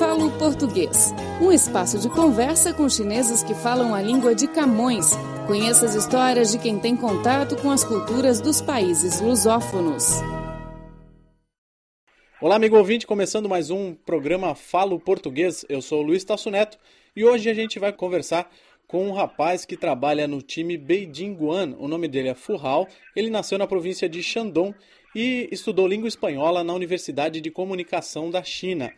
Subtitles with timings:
[0.00, 1.12] Falo Português,
[1.42, 5.10] um espaço de conversa com chineses que falam a língua de Camões.
[5.46, 10.06] Conheça as histórias de quem tem contato com as culturas dos países lusófonos.
[12.40, 15.66] Olá, amigo ouvinte, começando mais um programa Falo Português.
[15.68, 16.78] Eu sou o Luiz Tasso Neto
[17.14, 18.50] e hoje a gente vai conversar
[18.88, 21.76] com um rapaz que trabalha no time Beijing Guan.
[21.78, 22.88] O nome dele é Furral.
[23.14, 24.74] Ele nasceu na província de Shandong
[25.14, 28.90] e estudou língua espanhola na Universidade de Comunicação da China.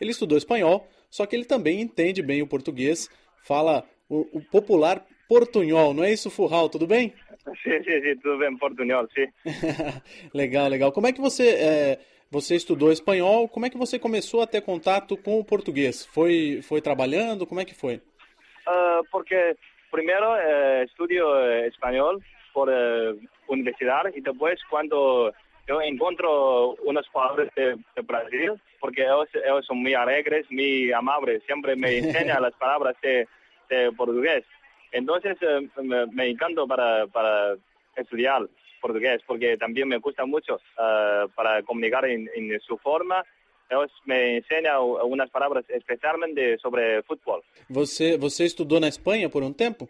[0.00, 3.08] Ele estudou espanhol, só que ele também entende bem o português,
[3.44, 6.68] fala o, o popular portunhol, não é isso, Furral?
[6.68, 7.12] Tudo bem?
[7.62, 9.26] Sim, sim, sim, tudo bem, portunhol, sim.
[10.32, 10.90] legal, legal.
[10.90, 11.98] Como é que você, é,
[12.30, 13.48] você estudou espanhol?
[13.48, 16.06] Como é que você começou a ter contato com o português?
[16.06, 17.46] Foi, foi trabalhando?
[17.46, 17.96] Como é que foi?
[17.96, 19.54] Uh, porque
[19.90, 21.26] primeiro uh, estudio
[21.66, 22.18] espanhol
[22.54, 25.32] por uh, universidad y después cuando
[25.66, 31.42] yo encuentro unos jugadores de, de Brasil, porque ellos, ellos, son muy alegres, muy amables,
[31.46, 33.26] siempre me enseñan las palabras de,
[33.70, 34.44] de portugués.
[34.92, 37.56] Entonces eh, me, me encanta para, para
[37.96, 38.46] estudiar
[38.80, 43.24] portugués, porque también me gusta mucho uh, para comunicar en, en, su forma.
[43.70, 47.42] Ellos me enseñan algunas palabras especialmente sobre fútbol.
[47.70, 49.88] Você, você estudou na Espanha por um tempo?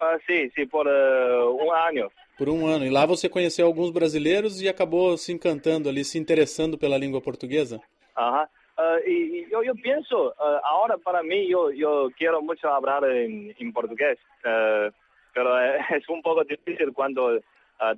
[0.00, 2.10] Uh, sim, sim, por uh, um ano.
[2.38, 2.86] Por um ano.
[2.86, 7.20] E lá você conheceu alguns brasileiros e acabou se encantando ali, se interessando pela língua
[7.20, 7.80] portuguesa?
[8.14, 8.48] Ajá.
[8.78, 13.02] Uh, y, y yo, yo, pienso, uh, ahora para mí yo, yo quiero mucho hablar
[13.10, 14.92] en, en portugués, uh,
[15.34, 15.58] pero
[15.90, 17.40] es un poco difícil cuando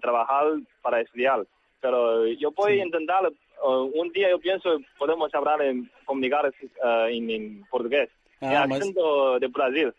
[0.01, 0.45] trabajar
[0.83, 1.47] para estudiar.
[1.81, 2.81] Pero yo voy sí.
[2.81, 3.31] a intentar,
[3.63, 6.53] un día yo pienso podemos hablar, en, comunicar
[7.09, 8.11] en, en, portugués.
[8.43, 8.81] Ah, é mas...
[9.41, 9.93] de Brasil.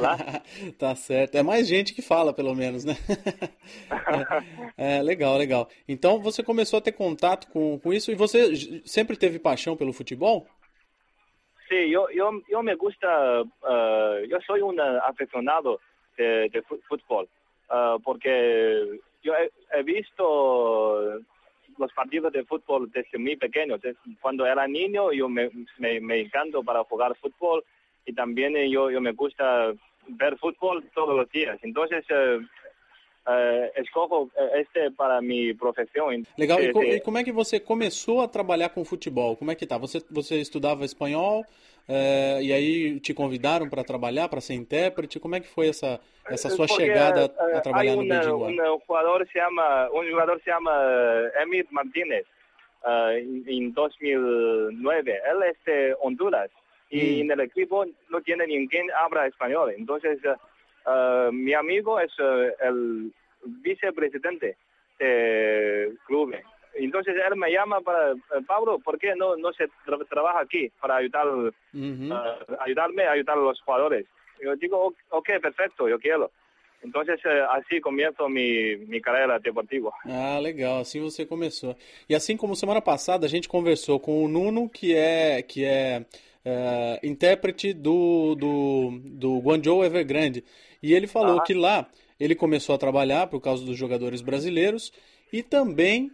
[0.00, 0.16] Lá.
[0.78, 1.36] tá certo.
[1.36, 2.94] É mais gente que fala, pelo menos, né?
[4.76, 5.68] é, é, legal, legal.
[5.88, 9.92] Então você começou a ter contato com, com isso e você sempre teve paixão pelo
[9.92, 10.46] futebol?
[11.68, 13.08] Sim, eu, eu, eu me gusta,
[13.42, 15.80] uh, eu sou um aficionado
[16.18, 17.24] de, de futebol,
[17.70, 18.28] uh, porque
[19.24, 21.22] eu he, he visto
[21.78, 23.76] los partidos de fútbol desde muy pequeño.
[24.20, 27.64] Cuando era niño yo me, me, me encanto para jugar fútbol
[28.06, 29.72] y también yo, yo me gusta
[30.08, 31.58] ver fútbol todos los días.
[31.62, 32.40] Entonces, eh,
[33.28, 36.08] eh, escojo este para mi profissão.
[36.36, 36.60] Legal.
[36.60, 39.36] E, co e, como é que você começou a trabalhar com futebol?
[39.36, 39.78] Como é que tá?
[39.78, 41.44] Você, você estudava espanhol
[41.88, 45.20] eh, e aí te convidaram para trabalhar, para ser intérprete?
[45.20, 48.80] Como é que foi essa essa sua Porque, chegada a trabalhar uma, no Beijing um
[48.86, 50.72] jogador se chama um jogador se chama
[51.40, 52.24] Emir Martinez
[52.84, 55.10] uh, em 2009.
[55.10, 56.50] Ele é de Honduras
[56.92, 59.72] y en el equipo no tiene ninguém habla español.
[59.76, 63.12] Entonces, uh, mi amigo es uh, el
[63.62, 64.56] vicepresidente
[64.98, 66.34] del club.
[66.74, 68.14] Entonces él me llama para,
[68.46, 72.56] Pablo, ¿por qué no, no se tra trabaja aquí para ayudar, uh -huh.
[72.60, 74.06] ayudarme a ayudar a los jugadores?
[74.42, 76.30] Yo digo, ok, perfecto, yo quiero.
[76.82, 77.20] Entonces,
[77.50, 79.92] assim começo mi, mi carreira deportiva.
[80.04, 81.76] Ah, legal, assim você começou.
[82.08, 86.04] E assim como semana passada a gente conversou com o Nuno, que é que é,
[86.44, 90.44] é intérprete do, do, do Guangzhou Evergrande.
[90.82, 91.42] E ele falou ah.
[91.42, 91.88] que lá
[92.18, 94.92] ele começou a trabalhar por causa dos jogadores brasileiros
[95.32, 96.10] e também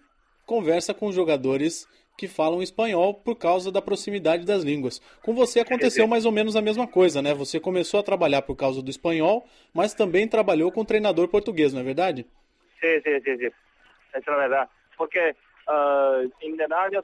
[0.46, 1.86] conversa com jogadores
[2.16, 5.00] que falam espanhol por causa da proximidade das línguas.
[5.22, 7.32] Com você aconteceu mais ou menos a mesma coisa, né?
[7.32, 11.80] Você começou a trabalhar por causa do espanhol, mas também trabalhou com treinador português, não
[11.80, 12.26] é verdade?
[12.80, 13.50] Sim, sim, sim, sim.
[14.12, 14.70] Essa é verdade.
[14.96, 15.34] Porque
[15.68, 17.02] uh, em el año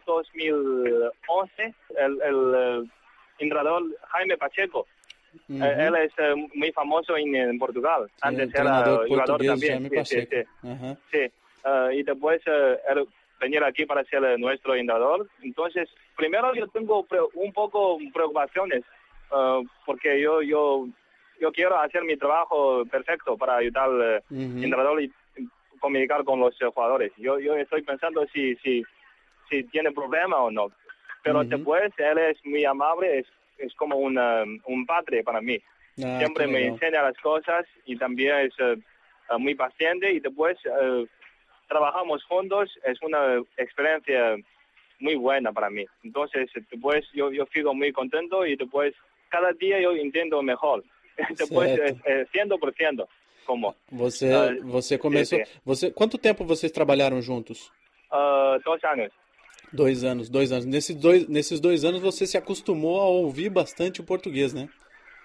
[3.38, 4.86] 2011, o treinador Jaime Pacheco,
[5.48, 5.86] uh -huh.
[5.86, 8.06] él es uh, muy famoso en, en Portugal.
[8.08, 9.90] Sí, Antes era jugador también.
[9.90, 10.42] Sí, sí, sí.
[10.62, 10.96] Uh -huh.
[11.10, 11.32] sí.
[11.64, 13.06] Uh, y después él
[13.40, 15.28] venir aquí para ser nuestro entrenador.
[15.42, 18.82] Entonces, primero yo tengo un poco preocupaciones
[19.30, 20.86] uh, porque yo yo
[21.40, 24.64] yo quiero hacer mi trabajo perfecto para ayudar al uh -huh.
[24.64, 25.10] entrenador y
[25.80, 27.12] comunicar con los jugadores.
[27.16, 28.82] Yo yo estoy pensando si si
[29.48, 30.70] si tiene problema o no.
[31.24, 31.48] Pero uh -huh.
[31.48, 33.26] después él es muy amable, es,
[33.58, 35.58] es como una, un padre para mí.
[36.04, 40.56] Ah, Siempre me enseña las cosas y también es uh, muy paciente y después
[41.68, 44.36] trabajamos juntos, es una experiencia
[45.00, 45.84] muy buena para mí.
[46.02, 48.94] Entonces, después yo, yo fico muy contento y después
[49.30, 50.82] cada día eu entendo melhor.
[51.36, 53.06] Depois, é, é 100%.
[53.46, 53.74] Como?
[53.92, 55.38] Você, uh, você começou.
[55.66, 57.70] Você, quanto tempo vocês trabalharam juntos?
[58.10, 59.12] Uh, dois anos.
[59.74, 60.64] Dois anos, dois anos.
[60.64, 64.68] Nesses dois, nesses dois anos você se acostumou a ouvir bastante o português, né?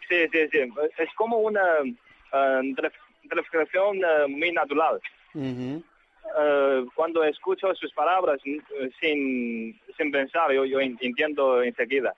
[0.07, 0.73] Sim, sim, sim.
[0.97, 2.89] É como uma uh,
[3.29, 4.99] transcrição uh, muito natural.
[5.35, 5.83] Uhum.
[6.25, 12.15] Uh, cuando escucho sus palabras sin, sin pensar, yo, yo entiendo enseguida.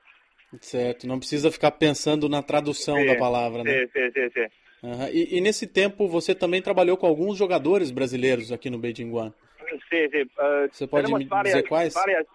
[0.60, 3.88] Certo, não precisa ficar pensando na tradução Sí, da palavra, né?
[3.88, 4.48] Sí, sí, sí.
[4.84, 5.10] Aham.
[5.12, 9.34] E, e nesse tempo você também trabalhou com alguns jogadores brasileiros aqui no Beijing One.
[9.90, 9.96] Sí.
[9.98, 10.28] eh,
[10.72, 11.94] ¿Se puede tenemos me- varias, decir cuáles?
[11.96, 12.26] varias,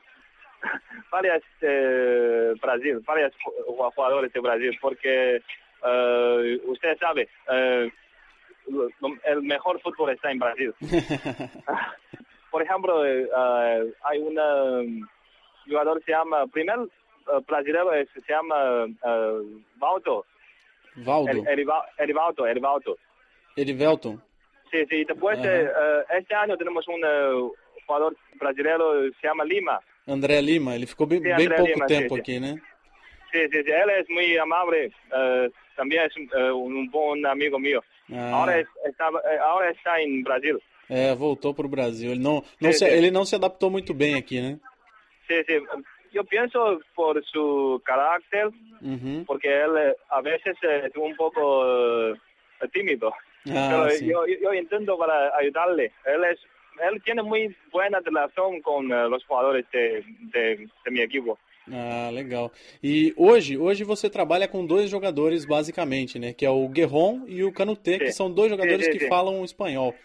[1.12, 5.36] varias eh, Brasil, varias ju- jugadores de Brasil, porque
[5.84, 7.28] eh, usted sabe,
[8.68, 8.88] lo-
[9.24, 10.74] el mejor fútbol está en Brasil.
[12.50, 15.06] Por ejemplo, eh, eh, hay un
[15.66, 19.42] jugador se llama, primer eh, brasileño es- se llama eh,
[19.76, 20.24] Valdo,
[20.96, 22.96] Valdo, El- Eriva- Erivaldo, Erivaldo.
[23.56, 24.22] Erivelton.
[24.70, 25.48] Sí, sí, después Ajá.
[25.48, 27.50] eh, eh, este año tenemos un eh,
[27.86, 28.84] jugador brasileño,
[29.20, 29.80] se llama Lima.
[30.06, 32.20] André Lima, ele ficou bem, Sim, bem André pouco Lima, tempo sim, sim.
[32.20, 32.54] aqui, né?
[33.32, 34.92] Sí, sí, sí, él es muy amable,
[35.76, 37.82] también es eh, un buen amigo mío.
[38.12, 38.30] Ah.
[38.34, 39.08] Ahora, es- está,
[39.42, 40.58] ahora está en Brasil.
[40.88, 42.12] É, voltou pro Brasil.
[42.12, 42.96] Ele não, não Sim, se, sim.
[42.96, 44.58] ele não se adaptou muito bem aqui, né?
[45.26, 45.60] Sí, sí,
[46.12, 48.48] yo pienso por su carácter,
[48.80, 49.24] Uhum.
[49.26, 53.12] porque él eh, a veces eh, es un poco eh, tímido.
[53.50, 54.08] Ah, Pero sim.
[54.08, 55.92] yo, yo intento para ayudarle.
[56.04, 56.38] Él es
[56.92, 61.38] él tiene muy buena relación con eh, los jugadores de, de, de mi equipo.
[61.72, 62.52] Ah, legal.
[62.82, 66.32] E hoje, hoje você trabalha com dois jogadores basicamente, né?
[66.32, 68.12] Que é o Guerron e o Canutê, que Sim.
[68.12, 69.98] são dois jogadores Sim, sim, que falam espanhol.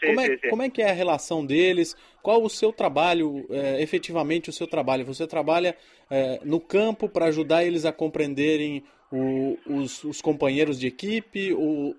[0.00, 0.48] Sí, Como é, sí, sí.
[0.50, 1.96] como é que é a relação deles?
[2.22, 5.06] Qual o seu trabalho, é, efetivamente o seu trabalho?
[5.06, 5.74] Você trabalha
[6.10, 11.94] é, no campo para ajudar eles a compreenderem o- os, os companheiros de equipe, o,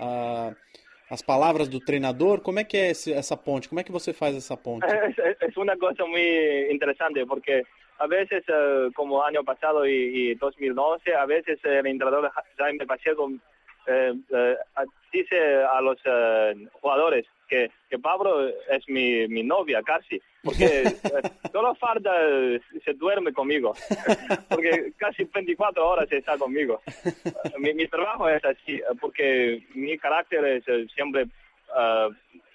[0.00, 0.52] a-
[1.10, 2.40] as palavras do treinador?
[2.40, 3.68] Como é que é esse- essa ponte?
[3.68, 4.86] Como é que você faz essa ponte?
[5.10, 7.64] Es, es- es una cosa muy interesante porque
[7.98, 12.86] a veces, eh, como año pasado y, y 2012, a veces el entrenador Ja- Jaime
[12.86, 13.49] Pacheco eh, eh,
[15.12, 21.30] dice a los eh, jugadores que, que Pablo es mi, mi novia casi, porque eh,
[21.52, 23.74] solo falta eh, se duerme conmigo,
[24.48, 26.80] porque casi 24 horas está conmigo.
[27.04, 31.22] Eh, Mi, mi trabajo es así, eh, porque mi carácter es eh, siempre
[31.76, 32.08] eh,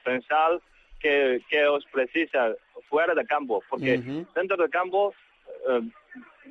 [0.04, 0.60] pensar
[1.00, 2.54] que, que os precisa
[2.90, 3.98] fuera de campo, porque
[4.34, 5.14] dentro del campo,
[5.68, 5.82] eh, eh,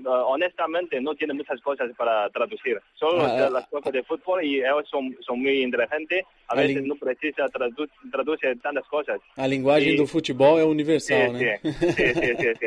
[0.04, 2.80] honestamente, no tiene muchas cosas para traducir.
[2.94, 6.24] Solo Ah, las cosas de fútbol y ellos son, son muy inteligentes.
[6.48, 9.20] A A veces no precisa tradu traducir tantas cosas.
[9.36, 11.46] A linguagem E- do futebol é Sí, universal, sí,
[11.96, 12.66] sí, sí, sí, sí.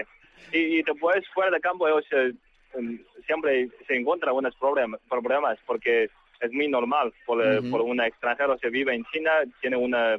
[0.54, 2.32] Y, y después, fuera de campo, ellos eh,
[2.76, 6.10] em, siempre se encuentran unos problemas, problemas porque
[6.40, 7.12] es muy normal.
[7.26, 7.70] Por, eh, Ujú.
[7.70, 9.32] por un extranjero se vive en China,
[9.62, 10.18] tiene una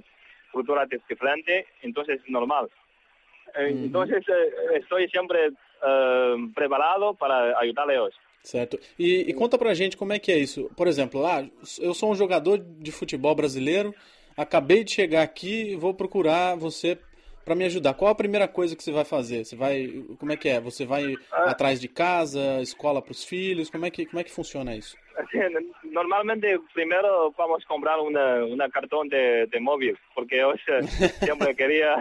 [0.53, 2.69] cultura dif- diferente, entonces es normal.
[3.55, 5.51] Entonces, eh, estoy siempre
[5.83, 8.15] eh, preparado para ayudarles.
[8.43, 8.79] Certo.
[8.99, 10.71] E, e conta pra gente como é que é isso.
[10.77, 11.45] Por exemplo, ah,
[11.79, 13.95] eu sou um jogador de futebol brasileiro,
[14.37, 16.99] acabei de chegar aqui vou procurar você
[17.49, 17.95] pra me ajudar.
[17.95, 19.45] Qual a primeira coisa que você vai fazer?
[19.45, 20.61] Você vai, como é que é?
[20.61, 21.51] Você vai Ah.
[21.51, 23.71] atrás de casa, escola pros filhos?
[23.71, 24.97] Como é que como é que funciona isso?
[25.31, 25.39] Sí,
[25.91, 30.83] Normalmente primero vamos comprar una, una cartón de, de móvil, porque yo eh,
[31.25, 31.97] siempre quería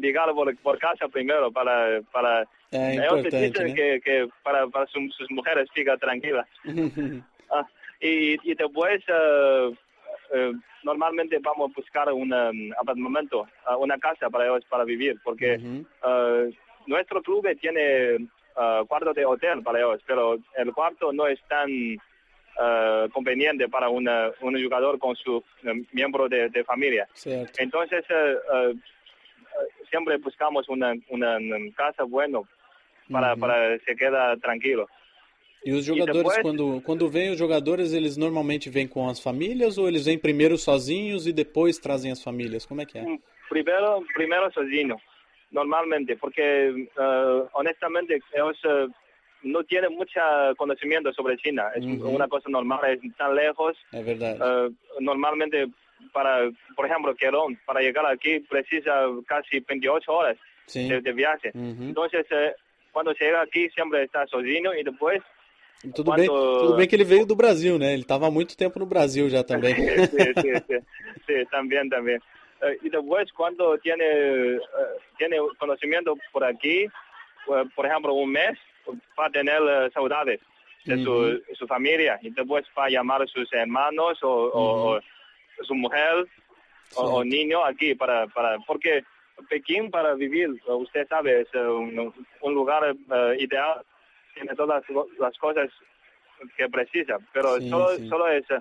[0.00, 2.02] ligar por, por casa primero para...
[2.12, 3.74] para É importante, né?
[3.74, 6.46] que, que para, para sus, sus mujeres fica tranquila.
[7.54, 7.66] Ah,
[8.00, 9.70] y, y después eh,
[10.32, 10.52] eh,
[10.82, 15.54] normalmente vamos a buscar un um, apartamento, ah, una casa para ellos para vivir, porque
[15.54, 16.52] eh,
[16.86, 21.68] nuestro club tiene eh, cuarto de hotel para ellos, pero el cuarto no es tan
[21.70, 27.08] eh, conveniente para una, un jugador con su eh, miembro de, de familia.
[27.58, 31.38] Entonces, eh, eh, eh, siempre buscamos una, una,
[31.74, 32.46] casa bueno
[33.10, 33.40] para, Uhum.
[33.40, 34.88] para se queda tranquilo.
[35.64, 39.78] E os jogadores, depois- quando, quando vêm os jogadores, eles normalmente vêm com as famílias
[39.78, 42.66] ou eles vêm primeiro sozinhos e depois trazem as famílias?
[42.66, 43.04] Como é que é?
[43.48, 44.96] Primero, primero sozinho,
[45.52, 48.88] normalmente, porque eh, honestamente ellos eh,
[49.44, 50.20] no tienen mucho
[50.56, 51.70] conocimiento sobre China.
[51.74, 52.08] Es Ujú.
[52.08, 53.76] una cosa normal, es tan lejos.
[53.92, 54.38] É verdade.
[54.40, 55.68] Eh, normalmente,
[56.12, 58.92] para, por ejemplo, Querón, para llegar aquí precisa
[59.26, 60.36] casi 28 horas
[60.72, 61.50] de, de viaje.
[61.54, 61.88] Uhum.
[61.90, 62.54] Entonces, eh,
[62.92, 65.22] cuando llega aquí siempre está sozinho y después
[65.94, 67.92] Tudo bem, quando- tudo bem que ele veio do Brasil, né?
[67.92, 69.74] Ele estava há muito tempo no Brasil já também.
[70.10, 70.78] sí, sí, sí,
[71.26, 72.20] sí, también, también.
[72.62, 74.60] Eh, y después cuando tiene, eh,
[75.18, 78.56] tiene conocimiento por aquí, eh, por ejemplo, un mes,
[79.18, 80.38] va a tener eh, saudades
[80.84, 85.00] de su, su familia y después va a llamar a sus hermanos o, o- o
[85.64, 86.26] su mujer
[86.94, 87.24] o, o Cierto.
[87.24, 89.04] niño aquí para, para, porque
[89.48, 93.84] Pekín para vivir, eh, usted sabe, eh, un, un lugar eh, ideal,
[94.34, 94.82] tiene todas
[95.18, 95.68] las cosas
[96.56, 98.08] que precisa, pero Sí, solo, sí.
[98.08, 98.58] solo es, eh,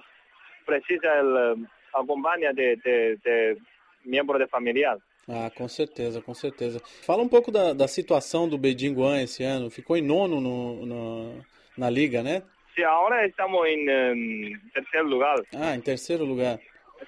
[0.66, 3.58] precisa el eh, acompaña de, de, de
[4.06, 4.98] miembro de familiar.
[5.28, 6.80] Ah, com certeza, com certeza.
[7.06, 9.70] Fala um pouco da, da situação do Beijing Guan esse ano.
[9.70, 11.46] Ficou em nono no, no-
[11.78, 12.44] na liga, né?
[12.76, 15.38] Sí, ahora estamos en em, tercer lugar.
[15.56, 16.60] Ah, em terceiro lugar.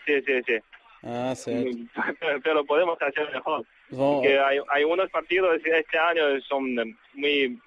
[0.05, 0.59] Sí, sí, sí.
[1.03, 1.69] Ah, certo.
[2.43, 3.65] Pero podemos hacer mejor.
[3.91, 7.59] Vão, Porque hay, hay unos partidos este año son em,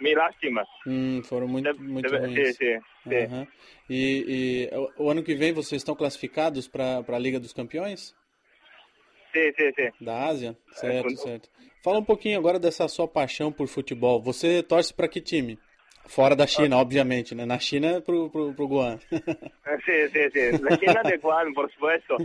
[0.00, 0.66] muy lástimas.
[0.86, 2.56] hum, foram muito, Deve- muito deve- ruins.
[2.56, 3.14] sí, sí.
[3.16, 3.46] Aham.
[3.88, 8.14] E, e o- ano que vem vocês estão classificados para a Liga dos Campeões
[9.32, 10.04] Sí, sí, sí.
[10.04, 10.56] da Ásia?
[10.72, 11.48] Certo, com- certo.
[11.82, 14.22] Fala um pouquinho agora dessa sua paixão por futebol.
[14.22, 15.58] Você torce para que time?
[16.06, 17.44] Fora da China, obviamente, né?
[17.46, 18.98] Na China, pro, pro, pro Guan.
[19.10, 20.62] Sí, sí, sí.
[20.62, 22.16] La China de Juan, por supuesto.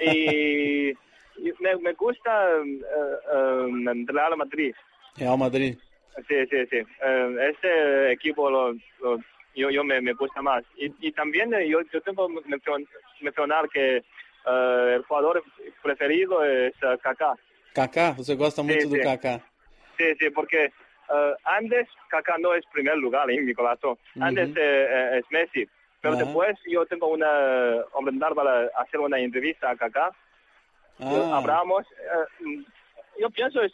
[0.00, 0.92] Y
[1.60, 2.30] me, me gusta
[2.64, 2.80] eh,
[3.32, 4.74] eh, Real Madrid.
[5.16, 5.78] Real Madrid.
[6.26, 6.76] Sí, sí, sí.
[7.02, 9.18] Eh, este equipo lo, lo-
[9.54, 10.64] yo, yo me, me gusta más.
[10.76, 12.86] Y, y también eh, yo, yo tengo que mencion-
[13.20, 15.42] mencionar que eh, el jugador
[15.82, 17.34] preferido es eh, Kaká.
[17.74, 18.12] Kaká?
[18.16, 19.02] Você gosta muito do sim.
[19.02, 19.40] Kaká?
[19.96, 20.72] Sí, sí, porque
[21.44, 23.96] antes Kaká no es primer lugar en mi corazón.
[24.20, 25.68] Antes eh, es Messi.
[26.00, 30.10] Pero después yo tengo una oportunidad para hacer una entrevista a Kaká.
[31.00, 31.84] Ah, hablamos,
[33.18, 33.72] yo pienso es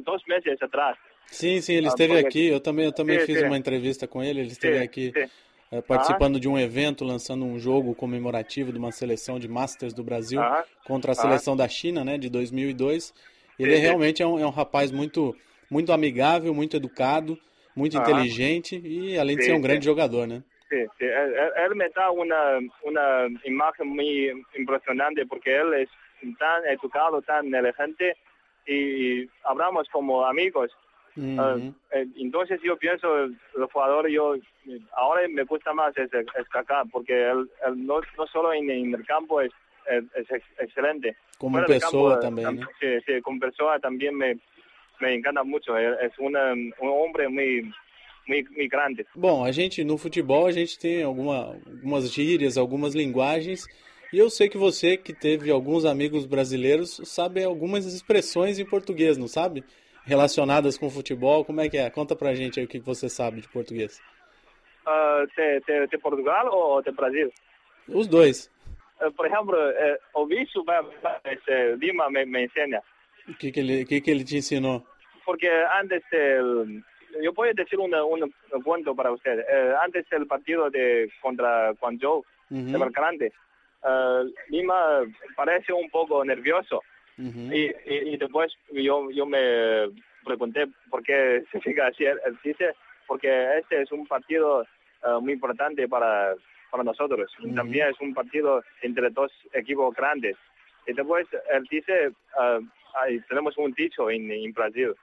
[0.00, 0.96] dos meses atrás.
[1.30, 2.46] Sim, sim, ele Ah, esteve aqui.
[2.46, 3.46] Eu também, eu também Sim, fiz sim.
[3.46, 4.40] uma entrevista com ele.
[4.40, 5.12] Ele esteve Sí, aqui
[5.72, 10.02] eh, participando de um evento, lançando um jogo comemorativo de uma seleção de Masters do
[10.04, 10.64] Brasil Aham.
[10.84, 13.12] contra a seleção da China, né, de 2002.
[13.58, 13.82] Ele Sim, sim.
[13.82, 15.36] realmente é um, é um rapaz muito,
[15.70, 17.38] muito amigável, muito educado,
[17.74, 19.62] muito inteligente e além de Sim, ser um sim.
[19.62, 20.42] grande jogador, né?
[20.68, 21.04] Sí, sí.
[21.04, 25.88] Él, me da una, una imagen muy impresionante porque él es
[26.38, 28.16] tan educado, tan elegante
[28.66, 30.72] y hablamos como amigos.
[31.16, 31.68] Uhum.
[31.92, 34.34] Eh, eh, entonces yo pienso, el, el jugador, yo
[34.92, 38.94] ahora me gusta más es, es Kaká porque él, él no, no solo en, en
[38.94, 39.50] el campo es,
[39.90, 41.16] es, es ex- excelente.
[41.38, 42.66] Como Fuera pessoa campo, também, tam- né?
[42.80, 44.38] Sí, sí, como persona también me,
[45.00, 45.76] me encanta mucho.
[45.78, 47.72] Es una, un hombre muy
[48.68, 49.06] grande.
[49.14, 53.66] Bom, a gente no futebol a gente tem alguma, algumas gírias, algumas linguagens.
[54.12, 59.16] E eu sei que você, que teve alguns amigos brasileiros, sabe algumas expressões em português,
[59.18, 59.64] não sabe?
[60.06, 61.44] Relacionadas com futebol.
[61.44, 61.90] Como é que é?
[61.90, 64.00] Conta pra gente aí o que você sabe de português.
[64.86, 67.30] Ah, de, de, de Portugal o de Brasil?
[67.88, 68.50] Os dois.
[69.00, 69.26] Eh, por
[69.58, 72.80] eh, Ovisu va- va- este, Lima me, me enseña,
[73.28, 74.86] O que, que, ele, o que, que ele te ensinou?
[75.24, 75.48] porque
[75.80, 76.02] antes
[77.34, 78.22] puedo decir una- un,
[78.52, 83.26] un cuento para usted, Eh, antes del partido de contra Guangzhou, Uhum, de Belgrande,
[83.84, 86.80] eh, Lima parece un poco nervioso
[87.18, 89.88] y, y, y después yo, yo me
[90.24, 92.74] pregunté por qué se fica así, él dice,
[93.06, 96.34] porque este es un partido eh, muy importante para,
[96.70, 97.32] para nosotros.
[97.54, 100.36] También es un partido entre dos equipos grandes.
[100.86, 104.94] Y después él dice, eh, tenemos un dicho en, en Brasil,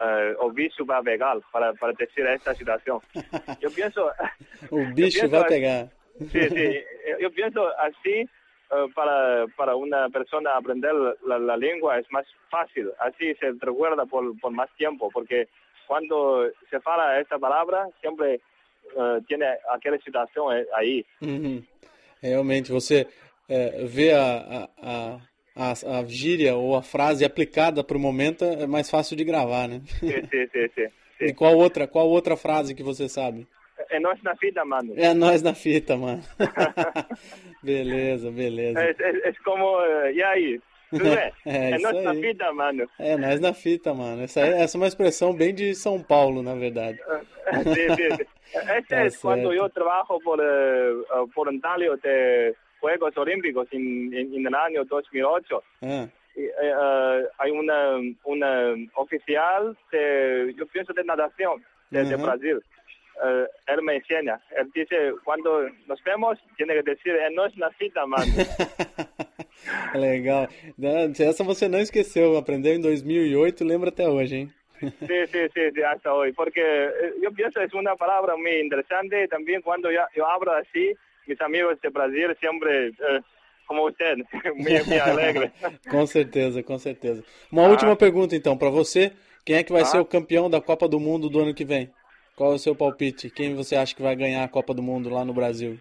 [0.00, 2.98] eh, o visto va a pegar para, para decir esta situación.
[3.60, 4.10] Yo pienso,
[4.94, 5.88] bicho pienso vai assim- pegar.
[6.30, 6.84] sí, sí,
[7.20, 8.28] yo pienso así
[8.94, 10.94] para, para una persona aprender
[11.26, 15.48] la, la lengua es más fácil, así se recuerda por, por más tiempo, porque
[15.86, 18.40] cuando se fala esta palabra siempre
[18.96, 21.04] eh, tiene aquella situación eh, ahí.
[21.20, 21.62] Uhum.
[22.22, 23.06] Realmente, você
[23.48, 25.20] é, vê a, a,
[25.56, 29.68] a, a, gíria ou a frase aplicada para o momento é mais fácil de gravar,
[29.68, 29.82] né?
[29.98, 30.88] Sí, sí, sí, sí.
[31.20, 33.46] E qual outra, qual outra frase que você sabe?
[33.92, 34.94] Eh, no es una fita, mano.
[34.96, 36.22] É nós na fita, mano.
[37.62, 38.84] beleza, beleza.
[38.88, 40.58] Es, es, es como, eh, ahí,
[40.90, 41.32] ¿tú ves?
[41.44, 42.22] É, Eh, no es una aí.
[42.22, 42.84] fita, mano.
[42.98, 44.22] É nós na fita, mano.
[44.22, 46.98] Essa, é- essa é uma expressão bem de São Paulo, na verdade.
[47.52, 48.26] Este
[48.78, 49.54] Está es cuando cierto.
[49.66, 54.12] yo trabajo por eh, eh, voluntario de Juegos Olímpicos en
[54.46, 55.62] el año 2008.
[55.82, 56.06] Ah,
[56.36, 62.24] eh, eh, hay una, una oficial de, yo pienso de natación de, de Ujú.
[62.24, 62.62] Brasil.
[63.24, 64.40] Eh, él me enseña.
[64.56, 68.26] Él dice, cuando nos vemos, tiene que decir, eh, no es una cita, man.
[69.94, 70.48] legal.
[71.18, 74.52] Essa você não esqueceu, aprendeu em 2008, lembra até hoje, hein?
[74.82, 76.32] Sí, sí, sí, hasta hoy.
[76.32, 79.28] Porque eh, yo pienso es una palabra muy interesante.
[79.28, 80.92] También cuando yo, yo hablo así,
[81.26, 83.20] mis amigos de Brasil siempre, eh,
[83.66, 84.16] como usted,
[84.56, 85.52] muy, muy alegre.
[85.88, 87.22] Com certeza, com certeza.
[87.52, 89.12] Uma última pergunta então para você,
[89.44, 89.86] quem é que vai Ah.
[89.86, 91.88] ser o campeão da Copa do Mundo do ano que vem?
[92.36, 93.30] Qual é o seu palpite?
[93.30, 95.78] Quem você acha que vai ganhar a Copa do Mundo lá no Brasil?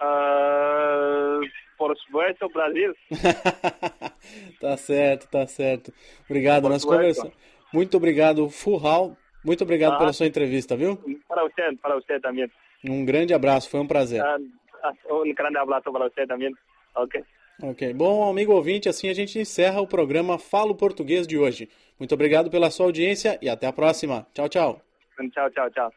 [0.00, 1.40] Ah,
[1.76, 2.94] por supuesto, Brasil.
[4.60, 5.92] tá certo, tá certo.
[6.28, 7.32] Obrigado, Por nós conversamos.
[7.72, 9.16] Muito obrigado, Furral.
[9.44, 9.98] Muito obrigado Ah.
[9.98, 10.96] pela sua entrevista, viu?
[11.28, 12.50] Para usted, para usted también.
[12.84, 14.22] Um grande abraço, foi um prazer.
[14.22, 14.38] Ah,
[14.82, 16.52] ah, un grande abrazo para usted también.
[16.94, 17.22] Ok.
[17.62, 17.92] Ok.
[17.92, 21.68] Bom, amigo ouvinte, assim a gente encerra o programa Falo Português de hoje.
[21.98, 24.26] Muito obrigado pela sua audiência e até a próxima.
[24.32, 24.87] Tchau, tchau.
[25.18, 25.92] 嗯叫叫叫